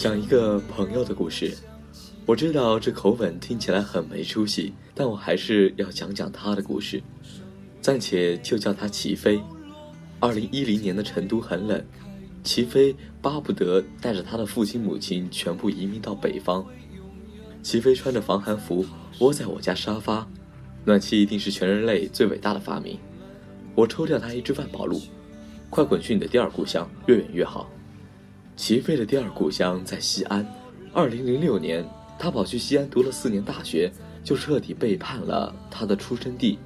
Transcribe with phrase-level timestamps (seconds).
[0.00, 1.54] 讲一个朋友的故事。
[2.24, 7.02] 我知道这口吻听起来很没出息，但我还是要讲讲他的故事。
[7.82, 9.38] 暂且就叫他齐飞。
[10.18, 11.84] 二零一零年的成都很冷，
[12.42, 16.64] 齐飞巴不得带着他的父亲母亲全部移民到北方。
[17.62, 18.86] 齐飞穿着防寒服
[19.18, 20.26] 窝在我家沙发，
[20.86, 22.98] 暖气一定是全人类最伟大的发明。
[23.74, 24.98] 我抽掉他一支万宝路，
[25.68, 27.68] 快滚去你的第二故乡，越远越好。
[28.60, 30.46] 齐飞的第二故乡在西安。
[30.92, 31.82] 二零零六年，
[32.18, 33.90] 他跑去西安读了四年大学，
[34.22, 36.58] 就彻底背叛了他的出生地。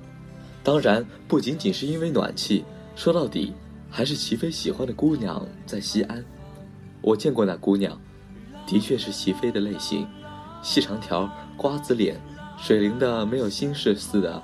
[0.65, 2.65] 当然，不仅仅是因为暖气，
[2.97, 3.53] 说到底，
[3.89, 6.23] 还是齐飞喜欢的姑娘在西安。
[7.01, 7.97] 我见过那姑娘，
[8.67, 10.05] 的确是齐飞的类型，
[10.65, 12.21] 细长条、瓜子脸，
[12.59, 14.43] 水灵的没有心事似的。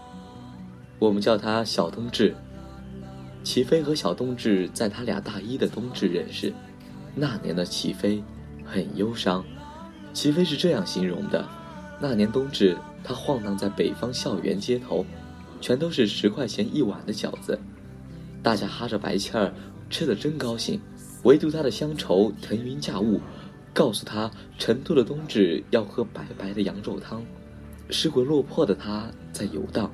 [1.00, 2.32] 我们叫她小冬至。
[3.42, 6.55] 齐飞和小冬至在他俩大一的冬至认识。
[7.14, 8.22] 那年的齐飞
[8.64, 9.44] 很忧伤，
[10.12, 11.44] 齐飞是这样形容的：
[12.00, 15.05] 那年冬至，他晃荡在北方校园街头，
[15.61, 17.58] 全都是十块钱一碗的饺子，
[18.42, 19.53] 大家哈着白气儿，
[19.91, 20.81] 吃的真高兴。
[21.25, 23.20] 唯独他的乡愁腾云驾雾，
[23.75, 27.22] 告诉他成都的冬至要喝白白的羊肉汤。
[27.91, 29.92] 失魂落魄的他在游荡，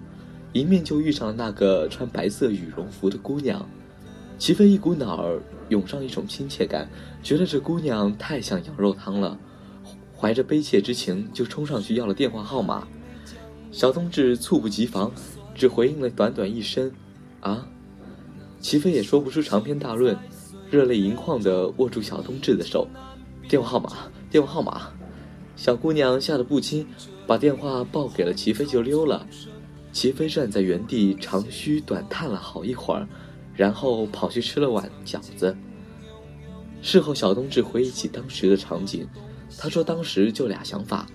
[0.53, 3.69] 迎面就遇上了那个穿白色羽绒服的姑娘。
[4.39, 6.89] 齐飞一股脑儿涌上一种亲切感，
[7.23, 9.39] 觉得这姑娘太像羊肉汤了，
[10.17, 12.87] 怀着悲切之情就冲上去要了电话号码。
[13.73, 15.11] 小冬至猝不及防，
[15.55, 16.91] 只回应了短短一声
[17.41, 17.67] “啊”。
[18.61, 20.17] 齐飞也说不出长篇大论，
[20.71, 22.87] 热泪盈眶地握住小冬至的手
[23.49, 23.91] ，“电话号码，
[24.31, 24.89] 电话号码。”
[25.57, 26.87] 小姑娘吓得不轻，
[27.27, 29.27] 把电话报给了齐飞就溜了。
[29.93, 33.09] 齐飞站在原地长吁短叹了好一会儿。
[33.57, 35.57] 然后跑去吃了碗饺子。
[36.83, 39.09] 事后，小冬至回忆起当时的场景，
[39.59, 41.07] 他说：“当时就俩想法，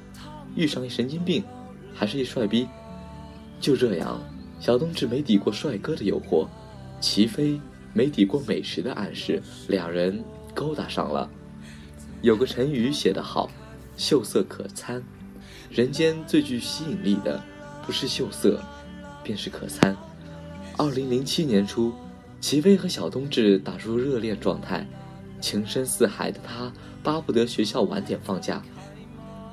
[0.55, 1.43] 遇上一神经病，
[1.93, 2.67] 还是一帅逼。”
[3.61, 4.19] 就这样，
[4.59, 6.47] 小冬至没抵过帅哥的诱惑，
[6.99, 7.61] 齐飞
[7.93, 10.21] 没抵过美食的暗示，两人
[10.53, 11.29] 勾搭上了。
[12.21, 13.49] 有个成语写得好
[13.95, 15.01] ：“秀色可餐。”
[15.69, 17.41] 人间最具吸引力的，
[17.85, 18.61] 不是秀色，
[19.23, 19.95] 便是可餐。
[20.77, 21.93] 二零零七年初。
[22.41, 24.85] 齐飞和小冬至打入热恋状态，
[25.39, 28.61] 情深似海的他巴不得学校晚点放假，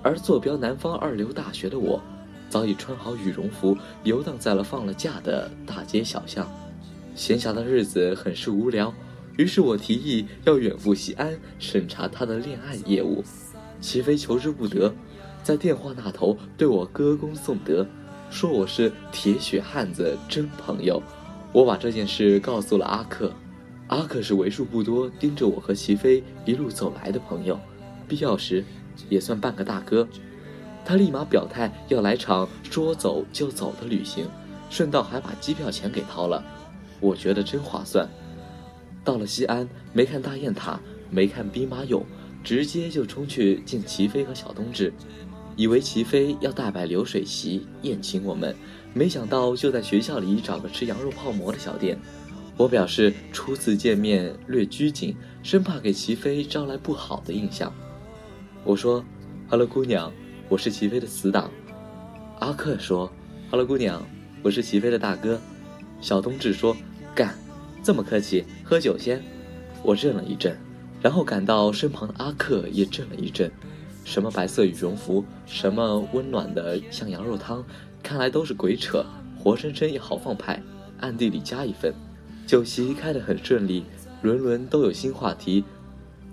[0.03, 2.03] 而坐标南方二流大学的我，
[2.48, 6.50] 早已穿好羽绒服游荡在了放了假的大街小巷。
[7.15, 8.93] 闲暇的日子很是无聊，
[9.37, 13.22] 于是我提议要远赴西安审查他的恋爱业务。
[13.82, 14.93] 齐飞求之不得，
[15.43, 17.87] 在电话那头对我歌功颂德，
[18.31, 21.03] 说我是铁血汉子真朋友。
[21.53, 23.32] 我把这件事告诉了阿克，
[23.88, 27.59] 阿克是为数不多盯着我和齐飞一路走来的朋友，
[28.06, 28.64] 必要时
[29.09, 30.06] 也算半个大哥。
[30.84, 34.26] 他立马表态要来场说走就走的旅行，
[34.70, 36.44] 顺道还把机票钱给掏了。
[37.00, 38.09] 我觉得真划算。
[39.04, 40.78] 到了西安，没看大雁塔，
[41.10, 42.03] 没看兵马俑，
[42.44, 44.92] 直接就冲去见齐飞和小冬至，
[45.58, 48.54] 以为齐飞要大摆流水席宴请我们。
[48.94, 51.98] 没想到就在学校里找个吃羊肉泡馍的小店，
[52.56, 57.74] 我表示初次见面略拘谨，生怕给齐飞招来不好的印象。
[58.62, 59.04] 我说
[59.48, 60.12] ：“Hello，姑娘，
[60.48, 61.50] 我是齐飞的死党。”
[62.38, 63.10] 阿克说
[63.50, 64.00] ：“Hello，姑娘，
[64.44, 65.41] 我是齐飞的大哥。”
[66.00, 66.76] 小冬至说
[67.16, 67.36] ：“干，
[67.82, 69.20] 这么客气，喝酒先。”
[69.82, 70.56] 我震了一震，
[71.02, 73.50] 然后感到身旁的阿克也震了一震。
[74.08, 77.62] 什么白色羽绒服，什么温暖的像羊肉汤。
[78.02, 79.04] 看来都是鬼扯，
[79.38, 80.62] 活生生也好放派，
[80.98, 81.92] 暗地里加一份。
[82.47, 83.84] 酒席开得很顺利，
[84.22, 85.62] 轮轮都有新话题。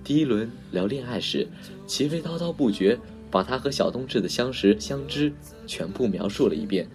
[0.06, 1.50] 第一轮聊恋爱时，
[1.86, 2.98] 齐飞滔滔不绝，
[3.30, 5.34] 把他和小冬至的相识相知
[5.68, 6.88] 全部描述了一遍。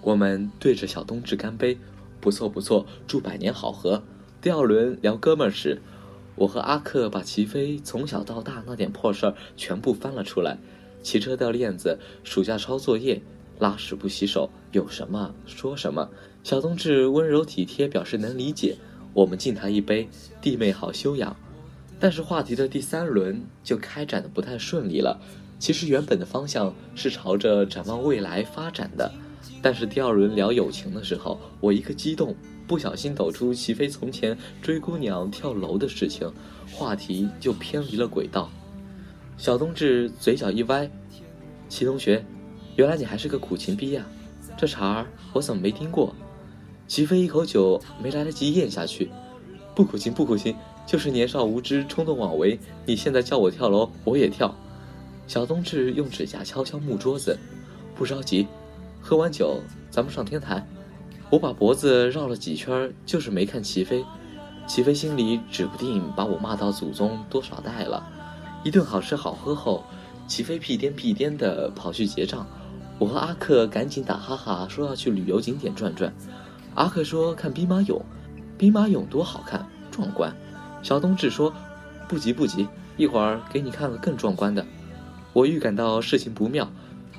[0.00, 1.76] 我们对着小冬至干杯，
[2.20, 4.00] 不错不错，祝百年好合。
[4.40, 5.82] 第二轮聊哥们儿时，
[6.40, 10.56] 我和阿克把齐飞从小到大那点破事儿全部翻了出来：
[11.02, 13.20] 骑车掉链子，暑假抄作业。
[13.58, 16.08] 拉屎不洗手，有什么说什么。
[16.42, 18.78] 小冬至温柔体贴，表示能理解。
[19.12, 20.08] 我们敬他一杯，
[20.40, 21.36] 弟妹好修养。
[21.98, 25.20] 但是话题的第三轮就开展的不太顺利了。
[25.58, 29.12] 其实原本的方向是朝着展望未来发展的，
[29.60, 32.34] 但是第二轮聊友情的时候，我一个激动，
[32.70, 36.32] 不小心抖出齐飞从前追姑娘跳楼的事情，
[36.70, 38.48] 话题就偏离了轨道。
[39.36, 40.88] 小冬至嘴角一歪，
[41.68, 42.24] 齐同学。
[42.76, 44.06] 原来你还是个苦情逼呀！
[44.56, 46.14] 这茬儿我怎么没听过？
[46.86, 49.10] 齐飞一口酒没来得及咽下去，
[49.74, 50.54] 不苦情不苦情，
[50.86, 52.56] 就是年少无知，冲动妄为。
[52.86, 54.54] 你现在叫我跳楼，我也跳。
[55.26, 57.36] 小冬至用指甲敲敲木桌子，
[57.96, 58.46] 不着急，
[59.00, 60.64] 喝完酒咱们上天台。
[61.30, 64.04] 我把脖子绕了几圈，就是没看齐飞。
[64.66, 68.04] 齐飞心里指不定把我骂到祖宗多少代了。
[68.64, 69.84] 一顿好吃好喝后，
[70.26, 72.46] 齐飞屁颠屁颠的跑去结账。
[72.98, 76.12] 我和阿克赶紧打哈哈说要去旅游景点转转。
[76.74, 78.02] 阿克说看兵马俑，
[78.58, 80.34] 兵马俑多好看，壮观。
[80.82, 81.52] 小冬至说
[82.08, 82.66] 不急不急，
[82.96, 84.66] 一会儿给你看个更壮观的。
[85.32, 86.68] 我预感到事情不妙，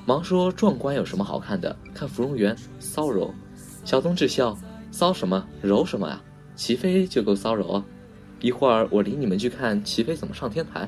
[0.05, 1.75] 忙说壮观有什么好看的？
[1.93, 3.33] 看芙蓉园骚柔。
[3.83, 4.57] 小冬至笑
[4.91, 5.47] ：“骚什么？
[5.61, 6.23] 柔什么啊？
[6.55, 7.85] 齐飞就够骚柔啊！
[8.39, 10.87] 一会儿我领你们去看齐飞怎么上天台。”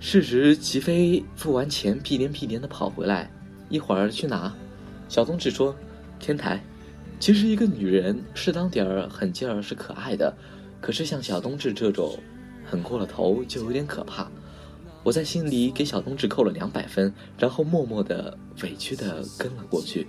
[0.00, 3.30] 事实，齐飞付完钱，屁颠屁颠的跑回来。
[3.68, 4.54] 一会儿去哪？
[5.08, 5.74] 小冬至说
[6.20, 6.62] ：“天台。”
[7.18, 10.32] 其实一个女人适当点儿狠劲儿是可爱的，
[10.80, 12.16] 可是像小冬至这种，
[12.64, 14.30] 狠过了头就有点可怕。
[15.02, 20.06] 我在心里给小冬至扣了两百分，然后默默的委屈的跟了过去。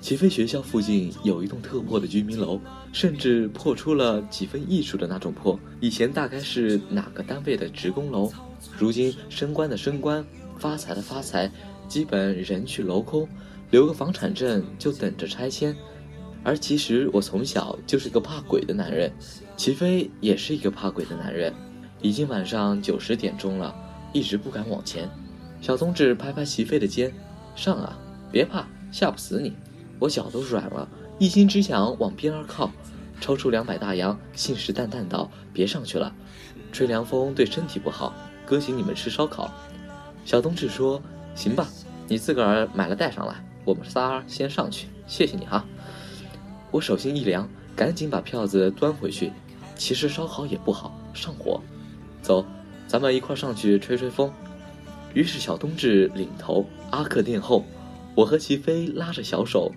[0.00, 2.60] 齐飞学校附近有一栋特破的居民楼，
[2.92, 5.58] 甚至破出了几分艺术的那种破。
[5.80, 8.30] 以前大概是哪个单位的职工楼，
[8.78, 10.24] 如今升官的升官，
[10.56, 11.50] 发财的发财，
[11.88, 13.28] 基本人去楼空，
[13.70, 15.74] 留个房产证就等着拆迁。
[16.44, 19.12] 而其实我从小就是个怕鬼的男人，
[19.56, 21.52] 齐飞也是一个怕鬼的男人。
[22.00, 23.74] 已经晚上九十点钟了，
[24.12, 25.10] 一直不敢往前。
[25.60, 27.12] 小冬至拍拍齐飞的肩，
[27.56, 27.98] 上啊，
[28.30, 29.52] 别怕，吓不死你。
[29.98, 32.70] 我脚都软了，一心只想往边儿靠，
[33.20, 36.14] 抽出两百大洋，信誓旦旦道：“别上去了，
[36.72, 38.14] 吹凉风对身体不好。”
[38.46, 39.50] 哥请你们吃烧烤。
[40.24, 41.02] 小冬至说
[41.34, 41.66] ：“行吧，
[42.06, 45.64] 你自个儿买了带上来，我们仨先上去，谢谢你哈。”
[46.70, 49.32] 我手心一凉，赶紧把票子端回去。
[49.74, 51.60] 其实烧烤也不好，上火。
[52.22, 52.44] 走，
[52.86, 54.32] 咱们一块上去吹吹风。
[55.14, 57.64] 于是小冬至领头，阿克殿后，
[58.14, 59.72] 我和齐飞拉着小手。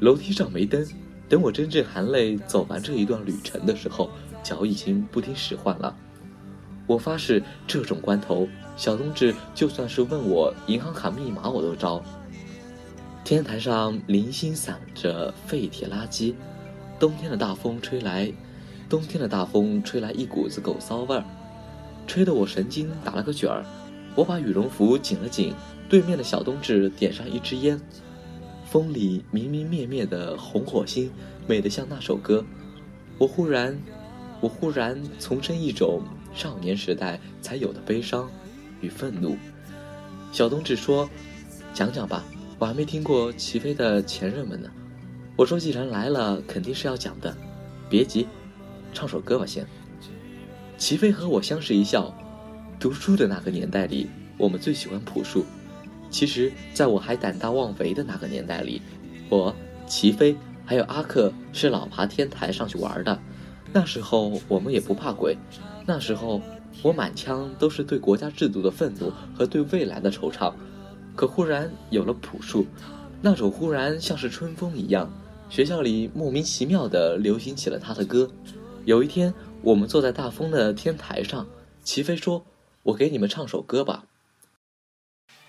[0.00, 0.86] 楼梯上没灯，
[1.28, 4.10] 等我真正含泪走完这一段旅程的时候，
[4.42, 5.96] 脚已经不听使唤了。
[6.86, 8.46] 我发誓，这种关头，
[8.76, 12.02] 小冬至就算是问我银行卡密码，我都招。
[13.24, 16.34] 天台上零星散着废铁垃圾，
[16.98, 18.30] 冬天的大风吹来，
[18.86, 21.24] 冬天的大风吹来一股子狗骚味儿，
[22.06, 23.64] 吹得我神经打了个卷儿。
[24.14, 25.54] 我把羽绒服紧了紧，
[25.88, 27.80] 对面的小冬至点上一支烟。
[28.74, 31.08] 风里明明灭灭的红火星，
[31.46, 32.44] 美得像那首歌。
[33.18, 33.80] 我忽然，
[34.40, 36.02] 我忽然重生一种
[36.34, 38.28] 少年时代才有的悲伤
[38.80, 39.36] 与愤怒。
[40.32, 41.08] 小冬至说
[41.72, 42.24] ：“讲讲吧，
[42.58, 44.68] 我还没听过齐飞的前任们呢。”
[45.38, 47.32] 我说：“既然来了，肯定是要讲的。
[47.88, 48.26] 别急，
[48.92, 49.64] 唱首歌吧先。”
[50.76, 52.12] 齐飞和我相视一笑。
[52.80, 55.46] 读书的那个年代里，我们最喜欢朴树。
[56.14, 58.80] 其实，在我还胆大妄为的那个年代里，
[59.28, 59.52] 我、
[59.84, 63.18] 齐飞还有阿克是老爬天台上去玩的。
[63.72, 65.36] 那时候我们也不怕鬼，
[65.84, 66.40] 那时候
[66.84, 70.52] 我满腔都是对国家制度的愤怒和对未来的惆怅。
[71.16, 72.64] 可忽然有了朴树，
[73.20, 75.12] 那种忽然像是春风一样，
[75.50, 78.30] 学校里莫名其妙地流行起了他的歌。
[78.84, 81.44] 有一天，我们坐在大风的天台上，
[81.82, 82.46] 齐飞说
[82.84, 84.04] ：“我给你们唱首歌吧。”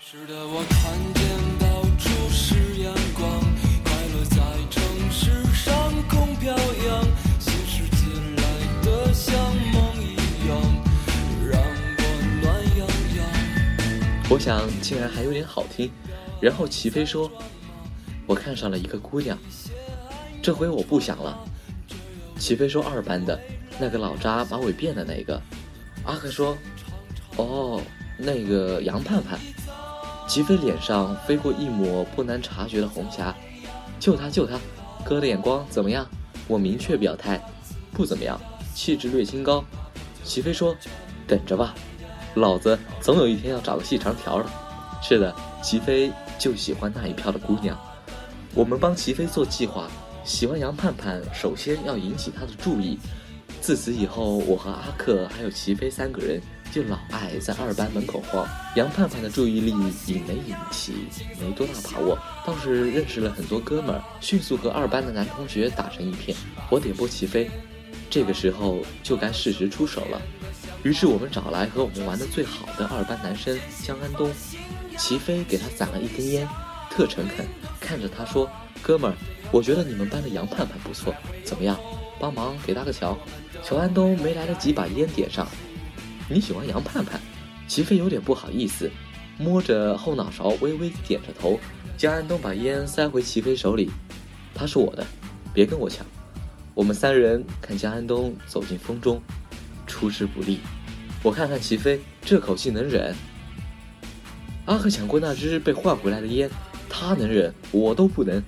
[0.08, 1.24] 是的，我看见
[1.58, 3.28] 到处是阳光，
[3.82, 4.36] 快乐在
[4.70, 7.04] 城市上空飘扬，
[7.40, 8.44] 新世界来
[8.84, 9.34] 的像
[9.72, 10.14] 梦一
[10.46, 10.62] 样，
[11.50, 12.00] 让我
[12.40, 12.46] 暖
[12.78, 12.86] 洋
[13.16, 14.30] 洋。
[14.30, 15.90] 我想竟然还有点好听，
[16.40, 17.28] 然后齐飞说
[18.28, 19.36] ：“我看上了一个姑娘。”
[20.40, 21.36] 这回我不想了。
[22.38, 23.36] 齐飞说：“二班的，
[23.80, 25.42] 那个老渣马尾辫的那个。”
[26.06, 26.56] 阿克说
[27.38, 27.82] ：“哦，
[28.16, 29.36] 那个杨盼盼。”
[30.26, 33.34] 齐飞脸上飞过一抹不难察觉的红霞，
[33.98, 34.58] 就他就他，
[35.04, 36.06] 哥的眼光怎么样？
[36.48, 37.40] 我明确表态，
[37.92, 38.40] 不怎么样，
[38.74, 39.64] 气质略清高。
[40.24, 40.74] 齐飞说
[41.26, 41.74] ：“等着吧，
[42.34, 44.48] 老子总有一天要找个细长条的。”
[45.00, 47.78] 是的，齐飞就喜欢那一票的姑娘。
[48.54, 49.88] 我们帮齐飞做计划，
[50.24, 52.98] 喜欢杨盼盼，首先要引起他的注意。
[53.60, 56.40] 自此以后，我和阿克还有齐飞三个人。
[56.72, 59.70] 就老爱在二班门口晃，杨盼盼的注意力
[60.06, 60.92] 引没引起
[61.40, 66.36] 没多大把握，倒是认识了很多哥们儿，迅速和二班的男同学打成一片。
[66.70, 67.50] 我点拨齐飞，
[68.10, 70.20] 这个时候就该适时出手了。
[70.82, 74.30] 于是我们找来和我们玩的最好的二班男生江安东，
[74.98, 76.46] 齐飞给他攒了一根烟，
[76.90, 77.46] 特诚恳，
[77.80, 78.48] 看着他说
[78.82, 79.16] ：“哥们儿，
[79.50, 81.78] 我觉得你们班的杨盼盼不错，怎么样？
[82.20, 83.16] 帮忙给搭个桥。
[83.64, 85.48] 乔安东没来得及把烟点上。
[86.28, 87.20] 你喜欢杨盼盼？
[87.68, 88.90] 齐飞有点不好意思，
[89.38, 91.58] 摸着后脑勺微微点着头。
[91.96, 93.90] 江安东把烟塞回齐飞手里，
[94.54, 95.06] 他是我的，
[95.54, 96.04] 别跟我抢。
[96.74, 99.22] 我们三人看江安东走进风中，
[99.86, 100.58] 出师不利。
[101.22, 103.14] 我看看齐飞，这口气能忍？
[104.66, 106.50] 阿克抢过那支被换回来的烟，
[106.88, 108.42] 他能忍，我都不能。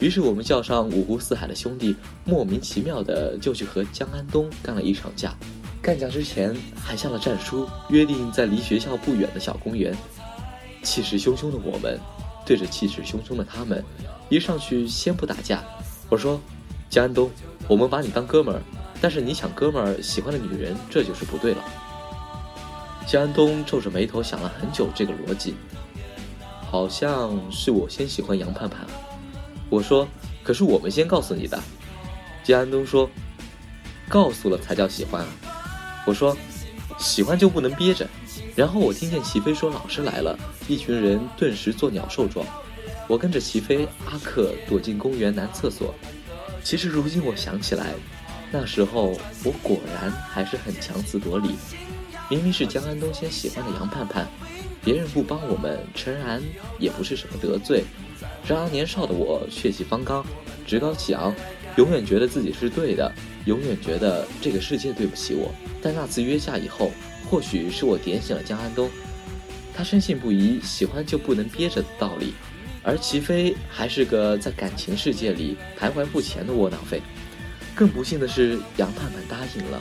[0.00, 5.32] 于是我们叫上五湖四海的兄弟，莫名其妙的就去和江安东干了一场架。
[5.82, 9.92] 干架之前还下了战书，约定在离学校不远的小公园。
[10.84, 11.98] 气势汹汹的我们，
[12.46, 13.84] 对着气势汹汹的他们，
[14.28, 15.60] 一上去先不打架。
[16.08, 16.40] 我说
[16.88, 17.28] ：“江安东，
[17.66, 18.62] 我们把你当哥们儿，
[19.00, 21.64] 但是你抢哥们儿喜欢的女人，这就是不对了。”
[23.04, 25.54] 江安东皱着眉头想了很久，这个逻辑，
[26.70, 28.86] 好像是我先喜欢杨盼盼。
[29.68, 30.06] 我说
[30.44, 31.60] ：“可是我们先告诉你的。”
[32.44, 33.10] 江安东说
[34.08, 35.28] ：“告诉了才叫喜欢啊。”
[36.04, 36.36] 我说
[36.98, 38.08] ：“喜欢就不能憋着。”
[38.56, 42.46] 然后我听见齐飞说：“老师来了。”一群人顿时做鸟兽状。
[43.08, 45.94] 我跟着齐飞、阿克躲进公园男厕所。
[46.62, 47.94] 其实如今我想起来，
[48.50, 51.56] 那时候我果然还是很强词夺理。
[52.28, 54.26] 明明是江安东先喜欢的杨盼盼，
[54.84, 56.40] 别人不帮我们，诚然
[56.78, 57.84] 也不是什么得罪。
[58.46, 60.24] 然而年少的我血气方刚，
[60.66, 61.34] 趾高气昂，
[61.76, 63.10] 永远觉得自己是对的，
[63.46, 65.54] 永远觉得这个世界对不起我。
[65.80, 66.90] 但那次约架以后，
[67.28, 68.90] 或许是我点醒了江安东，
[69.74, 72.34] 他深信不疑喜欢就不能憋着的道理。
[72.84, 77.00] 而齐飞还是个在感情世界里徘徊不前的窝囊废。
[77.74, 79.80] 更不幸的是，杨盼盼答应了。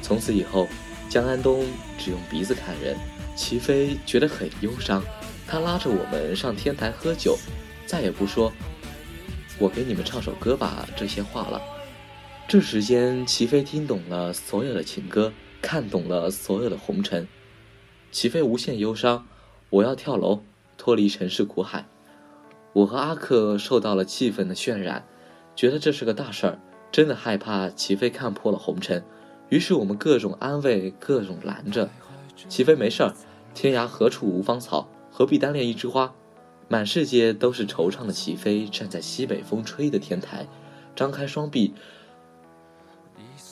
[0.00, 0.68] 从此以后，
[1.08, 1.66] 江安东
[1.98, 2.96] 只用鼻子看人。
[3.36, 5.02] 齐飞觉得很忧伤，
[5.46, 7.38] 他拉着我们上天台喝酒。
[7.84, 8.52] 再也不说
[9.60, 11.60] “我给你们唱首歌吧”这些话了。
[12.48, 17.28] 这时间，齐飞听懂了所有的情歌，看懂了所有的红尘。
[18.10, 19.26] 齐飞无限忧伤，
[19.68, 20.40] 我要跳楼，
[20.78, 21.86] 脱离尘世苦海。
[22.72, 25.06] 我和阿克受到了气氛的渲染，
[25.54, 26.58] 觉得这是个大事儿，
[26.90, 29.04] 真的害怕齐飞看破了红尘。
[29.50, 31.90] 于是我们各种安慰，各种拦着。
[32.48, 33.14] 齐飞没事儿，
[33.52, 36.14] 天涯何处无芳草，何必单恋一枝花。
[36.72, 40.46] 满世界都是惆怅的齐飞，站在西北风吹的天台，
[40.94, 41.74] 张开双臂。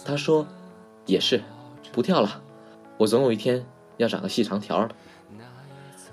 [0.04, 0.46] 他说
[1.04, 1.42] ：“也是，
[1.90, 2.40] 不跳了，
[2.96, 4.94] 我总有一天要长个细长条的。”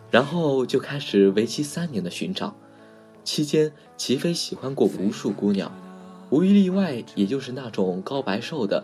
[0.10, 2.56] 然后就开始为期三年的寻找，
[3.24, 5.72] 期间齐飞喜欢过无数姑娘，
[6.32, 8.84] 无一例外，也就是那种高白瘦的，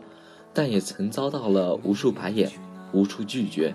[0.53, 2.51] 但也曾遭到了无数白眼，
[2.93, 3.73] 无处拒绝。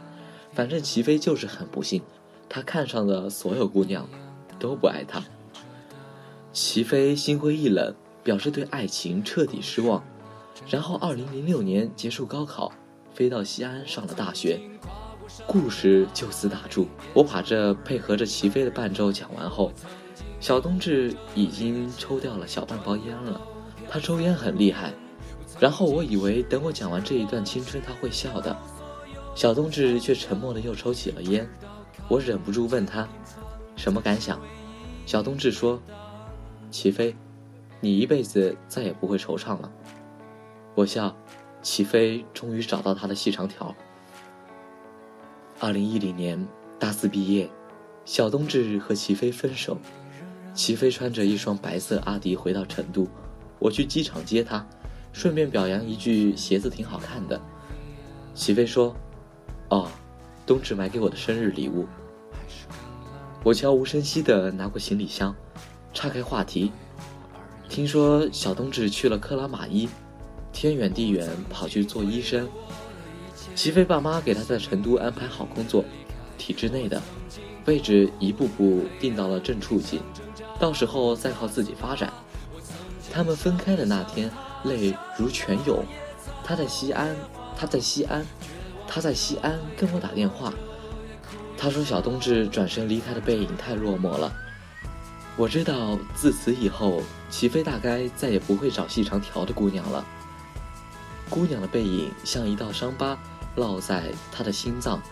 [0.53, 2.01] 反正齐飞就是很不幸，
[2.49, 4.09] 他看上的所有姑娘。
[4.67, 5.23] 都不爱他。
[6.53, 7.95] 齐飞心灰意冷，
[8.25, 10.03] 表示对爱情彻底失望。
[10.69, 12.73] 然后，二零零六年结束高考，
[13.15, 14.59] 飞到西安上了大学。
[15.47, 16.89] 故事就此打住。
[17.13, 19.71] 我把这配合着齐飞的伴奏讲完后，
[20.41, 23.41] 小冬至已经抽掉了小半包烟了。
[23.89, 24.93] 他抽烟很厉害。
[25.61, 28.57] 然后我以为等我讲完这一段青春他会笑的，
[29.35, 31.49] 小冬至却沉默的又抽起了烟。
[32.09, 33.07] 我忍不住问他。
[33.77, 34.41] 什么感想？
[35.07, 35.81] 小冬至说
[36.69, 37.15] ：“齐飞，
[37.81, 39.73] 你一辈子再也不会惆怅了。”
[40.75, 41.17] 我笑，
[41.63, 43.73] 齐飞终于找到他的细长条。
[45.61, 46.45] 二零一零年
[46.81, 47.49] 大四毕业，
[48.05, 49.79] 小冬至和齐飞分手。
[50.53, 53.07] 齐飞穿着一双白色阿迪回到成都，
[53.61, 54.67] 我去机场接他，
[55.13, 57.41] 顺便表扬一句鞋子挺好看的。
[58.35, 58.93] 齐飞说
[59.71, 59.89] ：“哦，
[60.45, 61.87] 冬至买给我的生日礼物。”
[63.47, 65.33] 我悄无声息地拿过行李箱，
[65.95, 66.73] 岔开话题。
[67.69, 69.89] 听说小冬至去了克拉玛依，
[70.53, 72.49] 天远地远跑去做医生。
[73.55, 75.85] 齐飞爸妈给他在成都安排好工作，
[76.37, 77.01] 体制内的，
[77.67, 80.01] 位置一步步定到了正处级，
[80.59, 82.13] 到时候再靠自己发展。
[83.13, 84.29] 他们分开的那天，
[84.65, 85.85] 泪如泉涌。
[86.43, 87.15] 他在西安，
[87.57, 88.27] 他在西安，
[88.89, 90.53] 他在西安跟我打电话。
[91.59, 94.33] 他说：“小冬至转身离开的背影太落寞了。”
[95.37, 100.05] 我知道，自此以后，齐飞大概再也不会找细长条的姑娘了。
[101.29, 103.19] 姑娘的背影像一道伤疤，
[103.57, 105.03] 烙在他的心脏。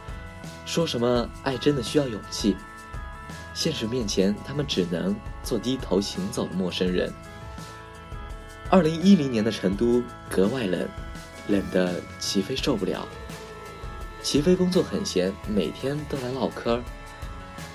[0.65, 2.57] 说什么爱真的需要勇气？
[3.53, 7.13] 现实面前，他们只能做低头行走的陌生人。
[8.71, 10.89] 二零一零年的成都格外冷，
[11.49, 13.07] 冷的齐飞受不了。
[14.25, 16.81] 齐飞工作很闲，每天都来唠嗑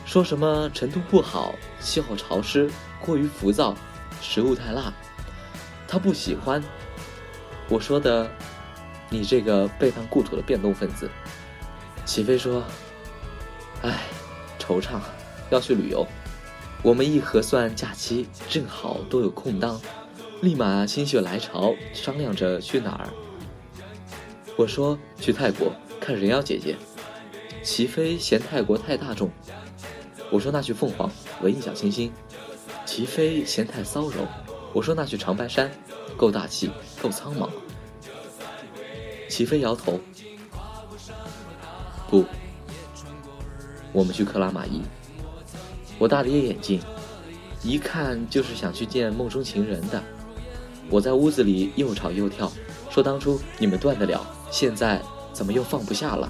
[0.03, 2.68] 说什么成都不好，气候潮湿，
[3.00, 3.75] 过于浮躁，
[4.20, 4.91] 食物太辣。
[5.88, 6.62] 他不喜欢，
[7.70, 8.27] 我说的，
[9.10, 11.08] 你这个背叛故土的变动分子。
[12.03, 12.63] 齐飞说
[13.84, 14.00] ：“哎，
[14.58, 15.00] 惆怅，
[15.51, 16.06] 要去旅游。”
[16.82, 19.79] 我们一核算假期，正好都有空档，
[20.41, 23.10] 立马心血来潮，商量着去哪儿。
[24.56, 26.75] 我说去泰国看人妖姐姐，
[27.63, 29.29] 齐飞嫌泰国太大众。
[30.32, 32.12] 我说那去凤凰文艺小清新，
[32.86, 34.25] 齐飞嫌太骚柔。
[34.74, 35.70] 我说那去长白山，
[36.15, 37.50] 够大气，够苍茫。
[39.27, 40.00] 齐飞摇头，
[42.10, 42.25] 不，
[43.91, 44.82] 我们去克拉玛依。
[45.98, 46.79] 我大跌眼睛，
[47.63, 50.01] 一看就是想去见梦中情人的。
[50.89, 52.51] 我在屋子里又吵又跳，
[52.89, 55.01] 说当初你们断得了，现在
[55.39, 56.29] 怎么又放不下了？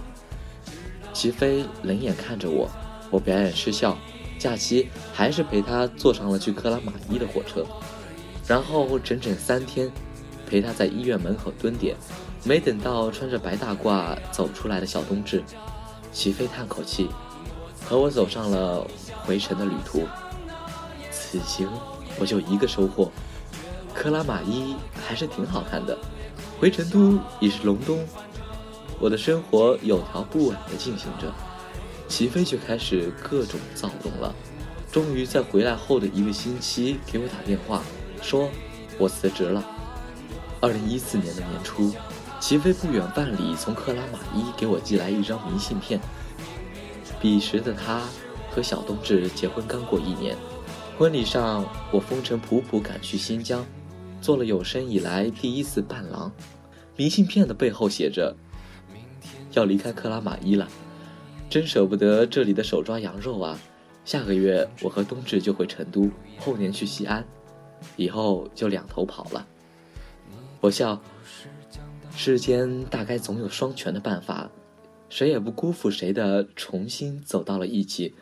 [1.11, 2.69] 齐飞冷眼看着我，
[3.09, 3.97] 我表演失效，
[4.37, 7.65] 假期还是陪他坐上了去克拉玛依的火车，
[8.45, 9.91] 然后整整三天
[10.45, 11.95] 陪他在医院门口蹲点，
[12.43, 15.43] 没等到穿着白大褂走出来的小冬至，
[16.13, 17.09] 齐飞叹口气，
[17.83, 18.85] 和我走上了。
[19.25, 20.07] 回程的旅途，
[21.11, 21.67] 此行
[22.19, 23.11] 我就一个收获，
[23.93, 25.97] 克拉玛依还是挺好看的，
[26.59, 28.03] 回成都已是隆冬，
[28.99, 31.33] 我的生活有条不紊地进行着，
[32.07, 34.33] 齐飞却开始各种躁动了，
[34.91, 37.81] 终于在回来后的一个星期给我打电话，
[38.21, 38.49] 说
[38.97, 39.63] 我辞职了。
[40.61, 41.93] 二零一四年的年初，
[42.39, 45.99] 齐飞不远万里从克拉玛依给我寄来一张明信片，
[47.21, 48.01] 彼时的他。
[48.51, 50.35] 和小冬至结婚刚过一年，
[50.97, 53.63] 婚礼上我风尘仆仆赶去新疆，
[54.23, 56.31] 做了有生以来第一次伴郎。
[56.95, 58.35] 明信片的背后写着
[59.53, 60.67] ：“要离开克拉玛依了，
[61.49, 63.59] 真舍不得这里的手抓羊肉啊！
[64.05, 66.09] 下个月我和冬至就回成都，
[66.39, 67.25] 后年去西安，
[67.95, 69.45] 以后就两头跑了。”
[70.61, 71.01] 我笑，
[72.15, 74.49] 世间大概总有双全的办法，
[75.09, 78.13] 谁也不辜负谁的重新走到了一起。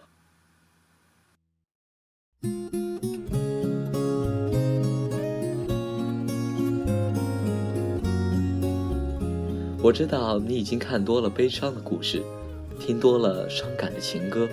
[9.80, 12.24] 我知道你已经看多了悲伤的故事，
[12.80, 14.48] 听多了伤感的情歌。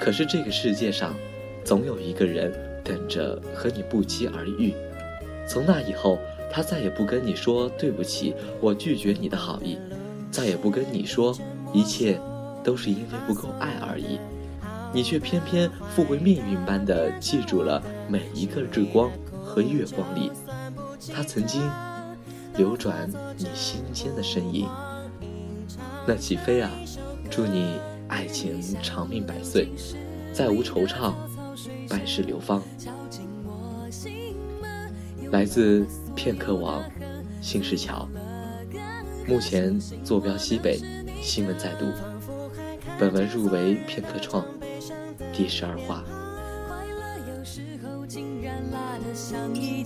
[0.00, 1.14] 可是这个世界上，
[1.62, 2.50] 总有一个人
[2.82, 4.72] 等着和你不期而遇。
[5.46, 6.18] 从那以后，
[6.50, 9.78] 他再也不跟你说对不起，我拒绝你的好意，
[10.30, 11.36] 再也不跟你说
[11.74, 12.18] 一切
[12.64, 14.18] 都是因为不够爱而已。
[14.92, 19.10] 你却偏偏复回命运般的记住了每一个日光
[19.44, 20.32] 和月光里，
[21.14, 21.60] 他曾经
[22.60, 24.68] 流转你心间的身影。
[26.06, 26.70] 那起飞啊，
[27.30, 29.70] 祝你爱情长命百岁，
[30.30, 31.14] 再无惆怅，
[31.88, 32.62] 百世流芳。
[35.32, 36.84] 来自片刻王，
[37.40, 38.06] 新市桥，
[39.26, 40.78] 目前坐标西北，
[41.22, 41.86] 新闻在读。
[42.98, 44.44] 本文入围片刻创。
[45.32, 46.04] 第十二话。
[49.12, 49.82] 是你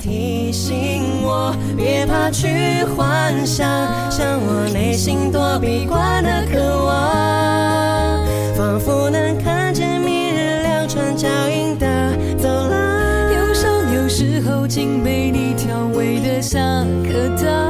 [0.00, 3.68] 提醒我，别怕去幻想，
[4.10, 8.24] 像我内心躲避惯的渴望，
[8.56, 11.86] 仿佛能看见明日两串脚印的
[12.38, 13.32] 走廊。
[13.34, 17.69] 忧伤有时候竟被你调味的像颗糖，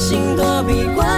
[0.00, 1.09] 心躲避光。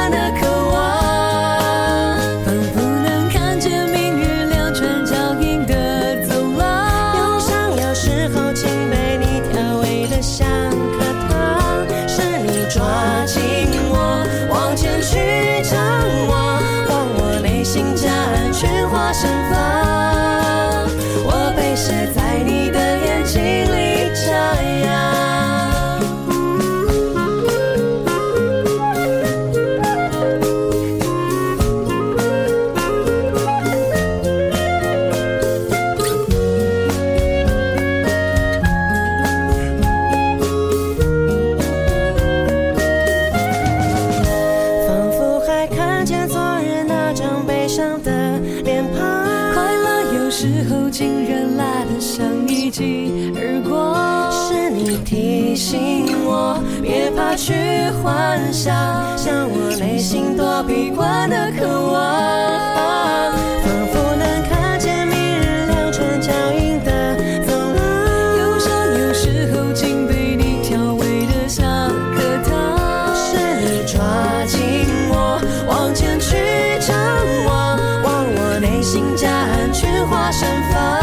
[57.44, 58.72] 去幻想，
[59.18, 63.32] 像我内心躲避惯的渴望。
[63.64, 67.82] 仿佛能看见明日两串脚印的走廊。
[68.38, 71.66] 忧伤有时候竟被你调味的像
[72.14, 73.12] 颗糖。
[73.16, 73.98] 是你抓
[74.46, 76.94] 紧我，往前去张
[77.46, 81.01] 望，望我内心夹岸群花盛放。